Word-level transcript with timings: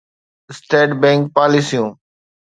state 0.51 0.89
bank 1.01 1.21
پاليسيون 1.35 1.87